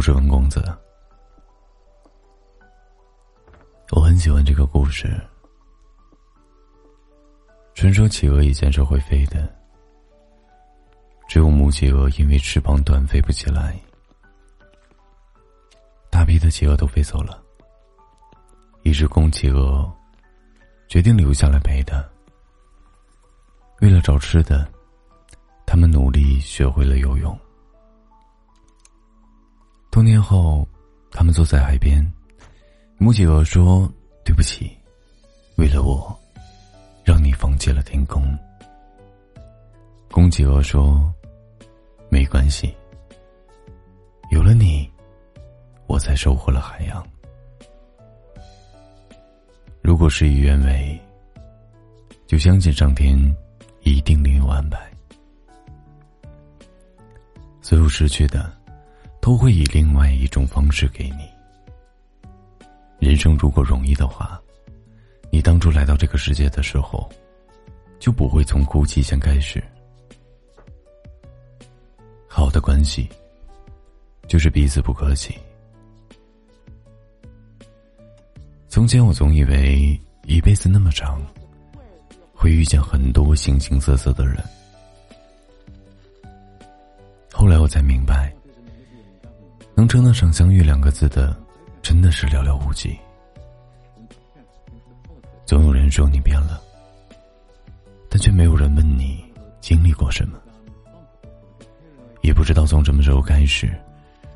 [0.00, 0.64] 不是文公子，
[3.90, 5.14] 我很喜欢这个故事。
[7.74, 9.54] 传说企鹅以前是会飞的，
[11.28, 13.78] 只有母企鹅因为翅膀短飞不起来，
[16.08, 17.38] 大批的企鹅都飞走了。
[18.84, 19.86] 一只公企鹅
[20.88, 22.02] 决定留下来陪它。
[23.82, 24.66] 为了找吃的，
[25.66, 27.38] 他们努力学会了游泳。
[30.00, 30.66] 多年后，
[31.10, 32.02] 他们坐在海边，
[32.96, 33.86] 母企鹅说
[34.24, 34.74] ：“对不起，
[35.58, 36.18] 为了我，
[37.04, 38.34] 让你放弃了天空。”
[40.10, 41.12] 公企鹅说
[42.08, 42.74] ：“没关系，
[44.30, 44.90] 有了你，
[45.86, 47.06] 我才收获了海洋。”
[49.84, 50.98] 如果事与愿违，
[52.26, 53.18] 就相信上天
[53.82, 54.80] 一定另有安排。
[57.60, 58.50] 所有失去的，
[59.20, 61.28] 都会以另外一种方式给你。
[62.98, 64.40] 人生如果容易的话，
[65.30, 67.08] 你当初来到这个世界的时候，
[67.98, 69.62] 就不会从哭泣先开始。
[72.26, 73.08] 好的关系，
[74.26, 75.34] 就是彼此不客气。
[78.68, 81.20] 从前我总以为一辈子那么长，
[82.32, 84.36] 会遇见很多形形色色的人。
[87.32, 88.32] 后来我才明白，
[89.80, 91.34] 能称得上相遇两个字的，
[91.80, 93.00] 真的是寥寥无几。
[95.46, 96.60] 总有人说你变了，
[98.10, 99.24] 但却没有人问你
[99.58, 100.38] 经历过什么。
[102.20, 103.74] 也不知道从什么时候开始，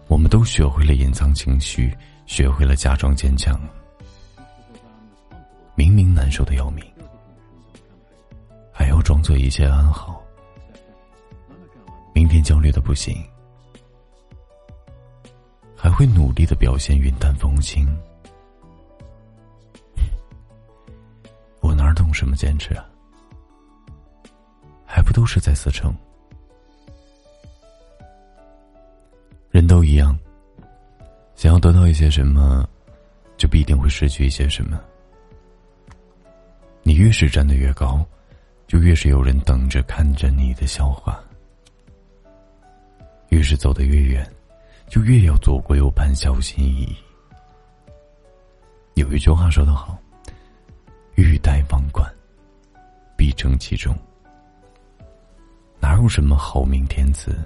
[0.09, 3.61] 我们都学会了隐藏情绪，学会了假装坚强。
[5.75, 6.83] 明明难受的要命，
[8.73, 10.15] 还要装作一切安好；
[12.15, 13.15] 明天焦虑的不行，
[15.85, 17.87] 还会努力的表现云淡风轻。
[21.61, 22.89] 我哪懂什么坚持啊？
[24.87, 25.95] 还不都是在死撑？
[29.51, 30.19] 人都一样，
[31.35, 32.67] 想要得到一些什么，
[33.37, 34.81] 就必定会失去一些什么。
[36.83, 38.03] 你越是站得越高，
[38.67, 41.13] 就越是有人等着看着你的笑话；
[43.29, 44.27] 越是走得越远，
[44.89, 46.97] 就越要左顾右盼，小心翼翼。
[48.95, 49.99] 有一句话说得好
[51.17, 52.09] ：“欲戴王冠，
[53.17, 53.97] 必承其重。”
[55.81, 57.37] 哪有什么好命天子，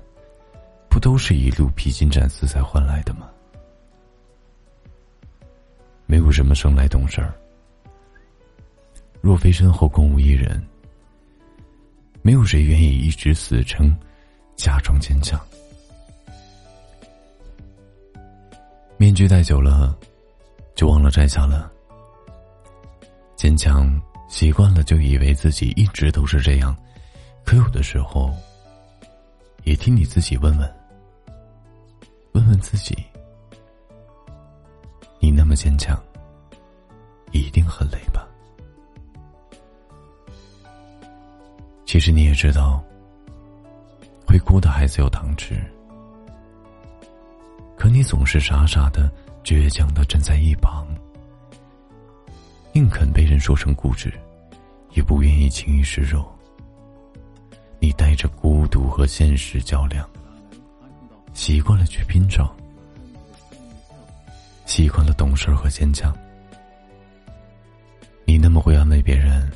[0.89, 3.29] 不都是一路披荆斩棘才换来的吗？
[6.07, 7.35] 没有什么生来懂事儿。
[9.21, 10.63] 若非身后空无一人，
[12.23, 13.95] 没有谁愿意一直死撑，
[14.55, 15.41] 假装坚强。
[19.01, 19.97] 面具戴久了，
[20.75, 21.71] 就忘了摘下了。
[23.37, 23.89] 坚强
[24.29, 26.77] 习惯了，就以为自己一直都是这样，
[27.45, 28.35] 可有的时候，
[29.63, 30.75] 也替你自己问问，
[32.33, 32.99] 问问自己，
[35.21, 35.97] 你那么坚强，
[37.31, 38.27] 一定很累吧？
[41.87, 42.83] 其实你也知道，
[44.27, 45.65] 会哭的孩子有糖吃，
[47.79, 49.09] 可你总是傻傻的、
[49.45, 50.85] 倔强的站在一旁，
[52.73, 54.13] 宁肯被人说成固执，
[54.95, 56.37] 也不愿意轻易示弱。
[57.79, 60.05] 你带着孤独和现实较量，
[61.33, 62.53] 习惯了去拼撞，
[64.67, 66.13] 习惯了懂事和坚强。
[68.25, 69.49] 你那么会安慰别人。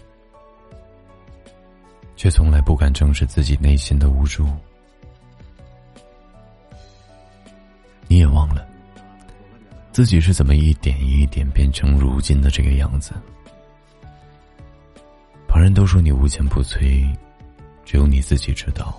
[2.14, 4.46] 却从来不敢正视自己内心的无助。
[8.32, 8.66] 忘了
[9.92, 13.12] 自己是怎么一点一点变成如今的这个样子。
[15.46, 17.06] 旁人都说你无坚不摧，
[17.84, 18.98] 只有你自己知道。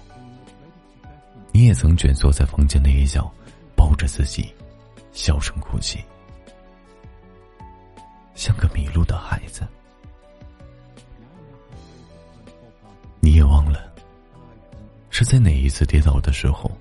[1.52, 3.32] 你也曾蜷缩在房间的一角，
[3.76, 4.54] 抱着自己，
[5.12, 6.04] 小声哭泣，
[8.34, 9.68] 像个迷路的孩子。
[13.20, 13.92] 你也忘了
[15.10, 16.73] 是在哪一次跌倒的时候，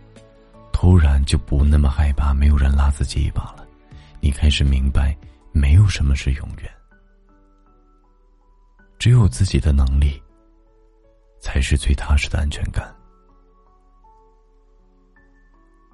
[0.82, 3.64] 突然就不那么害怕没有人拉自己一把了？
[4.18, 5.16] 你开始明白，
[5.52, 6.68] 没有什么是永远，
[8.98, 10.20] 只有自己的能力，
[11.38, 12.92] 才是最踏实的安全感。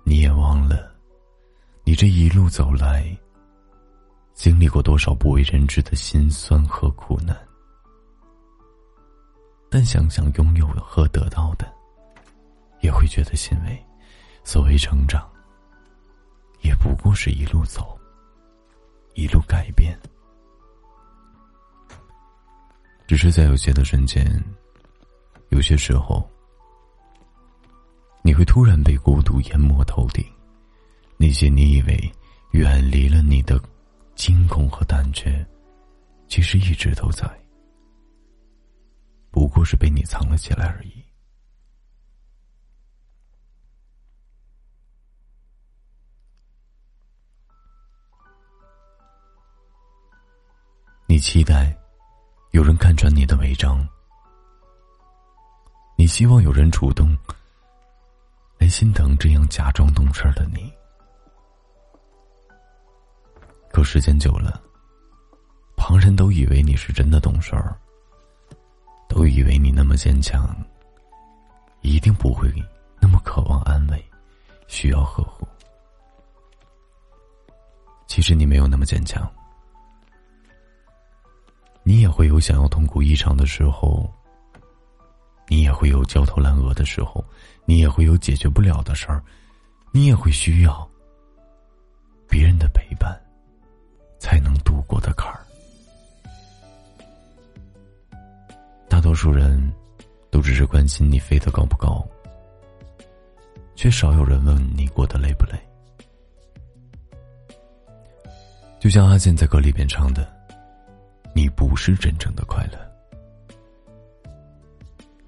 [0.05, 0.91] 你也忘了，
[1.85, 3.15] 你这一路走来，
[4.33, 7.37] 经历过多少不为人知的辛酸和苦难，
[9.69, 11.71] 但想想拥有和得到的。
[12.81, 13.88] 也会觉得欣慰。
[14.49, 15.31] 所谓成长，
[16.63, 18.01] 也不过是一路走，
[19.13, 19.95] 一路改变。
[23.07, 24.25] 只是在有些的瞬间，
[25.51, 26.27] 有些时候，
[28.23, 30.25] 你会突然被孤独淹没透顶。
[31.19, 32.11] 那些你以为
[32.53, 33.61] 远离了你的
[34.15, 35.47] 惊恐和胆怯，
[36.27, 37.29] 其实一直都在，
[39.31, 41.05] 不过是被你藏了起来而已。
[51.19, 51.77] 你期待
[52.53, 53.85] 有人看穿你的伪装，
[55.97, 57.19] 你希望有人主动
[58.57, 60.73] 来心疼这样假装懂事的你。
[63.73, 64.63] 可时间久了，
[65.77, 67.77] 旁人都以为你是真的懂事儿，
[69.09, 70.57] 都以为你那么坚强，
[71.81, 72.49] 一定不会
[73.01, 74.11] 那么渴望安慰，
[74.69, 75.45] 需要呵护。
[78.07, 79.29] 其实你没有那么坚强。
[81.89, 84.07] 你也会有想要痛苦异常的时候，
[85.49, 87.25] 你也会有焦头烂额的时候，
[87.65, 89.25] 你也会有解决不了的事儿，
[89.91, 90.87] 你也会需要
[92.29, 93.19] 别人的陪伴
[94.19, 95.41] 才能度过的坎儿。
[98.87, 99.73] 大多数人
[100.31, 102.07] 都只是关心你飞得高不高，
[103.75, 105.59] 却少有人问你过得累不累。
[108.79, 110.37] 就像阿健在歌里边唱的。
[111.41, 112.79] 你不是真正的快乐，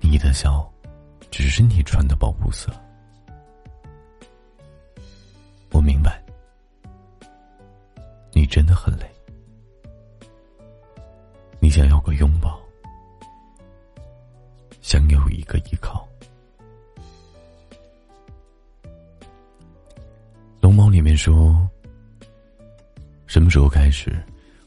[0.01, 0.69] 你的笑，
[1.31, 2.69] 只是你穿的保护色。
[5.71, 6.21] 我明白，
[8.33, 9.09] 你真的很累，
[11.61, 12.61] 你想要个拥抱，
[14.81, 16.05] 想有一个依靠。
[20.61, 21.71] 龙猫里面说，
[23.29, 24.21] 什么时候开始？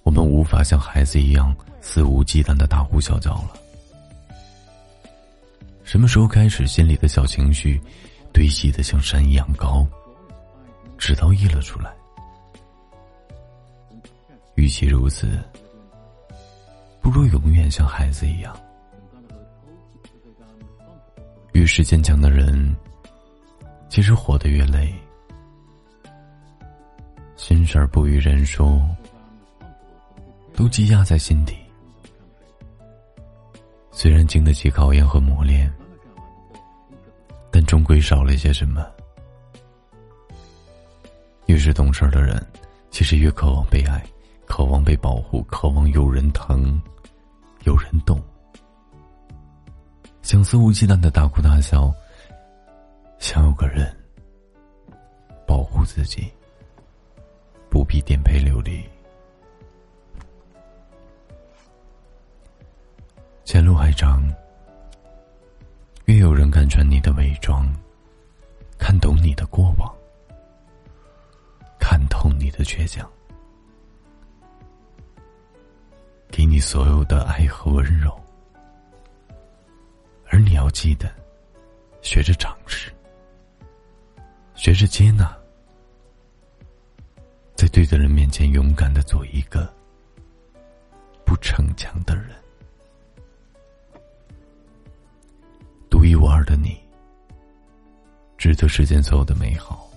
[0.04, 3.54] 我们无法像孩子一样肆无忌惮的大呼小叫了。
[5.84, 7.82] 什么时候开始，心里的小情绪
[8.32, 9.88] 堆积的像山一样高，
[10.98, 11.92] 直到溢了出来？
[14.56, 15.40] 与其如此，
[17.02, 18.56] 不如永远像孩子一样。
[21.54, 22.76] 越是坚强的人，
[23.90, 24.94] 其实活得越累。
[27.36, 28.82] 心事儿不与人说。
[30.56, 31.56] 都积压在心底，
[33.92, 35.72] 虽然经得起考验和磨练，
[37.52, 38.86] 但终归少了些什么。
[41.48, 42.42] 越是懂事的人，
[42.92, 44.04] 其实越渴望被爱，
[44.46, 46.82] 渴望被保护，渴望有人疼，
[47.64, 48.22] 有人懂，
[50.22, 51.94] 想肆无忌惮的大哭大笑，
[53.20, 53.94] 想有个人
[55.46, 56.32] 保护自己，
[57.70, 58.84] 不必颠沛流离。
[63.94, 64.24] 张，
[66.06, 67.66] 越有人看穿你的伪装，
[68.78, 69.94] 看懂你的过往，
[71.80, 73.10] 看透你的倔强，
[76.30, 78.19] 给你所有的爱和温柔，
[80.30, 81.09] 而你要记得，
[82.02, 82.92] 学着尝试，
[84.56, 85.35] 学着接纳，
[87.56, 89.73] 在对的人面前勇敢的做一个
[91.26, 92.43] 不逞强的人。
[95.94, 96.76] 独一无二的你，
[98.35, 99.88] 值得世间所有的美好。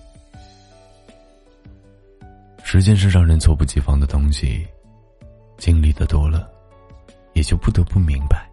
[2.63, 4.63] 时间是让人猝不及防的东西，
[5.57, 6.47] 经历的多了，
[7.33, 8.47] 也就不得不明白，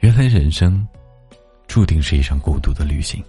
[0.00, 0.84] 原来人生
[1.68, 3.22] 注定是一场孤独的旅行。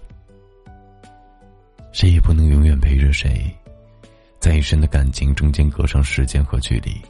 [1.92, 3.48] 谁也不能永远陪着谁，
[4.40, 7.00] 在一生的感情中间隔上时间和距离，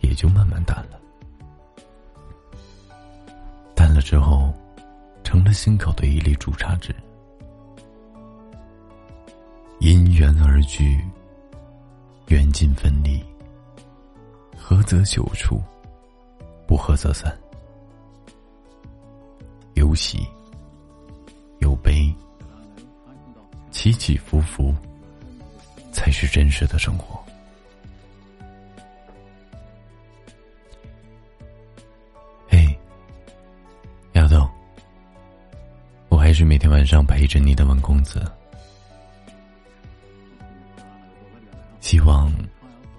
[0.00, 0.98] 也就慢慢淡了。
[3.96, 4.52] 了之后，
[5.24, 6.94] 成了心口的一粒朱砂痣。
[9.80, 11.02] 因缘而聚，
[12.26, 13.24] 缘尽分离。
[14.54, 15.62] 合则久处，
[16.66, 17.34] 不合则散。
[19.74, 20.26] 有喜，
[21.60, 22.14] 有悲，
[23.70, 24.74] 起起伏伏，
[25.90, 27.24] 才是真实的生活。
[36.36, 38.22] 是每天晚上陪着你的文公子，
[41.80, 42.30] 希望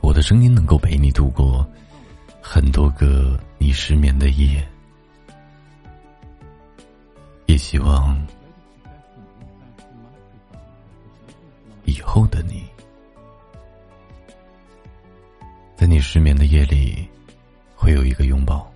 [0.01, 1.63] 我的声音能够陪你度过
[2.41, 4.67] 很多个你失眠的夜，
[7.45, 8.19] 也希望
[11.85, 12.65] 以后的你。
[15.75, 17.07] 在你失眠的夜里，
[17.75, 18.67] 会有一个拥抱。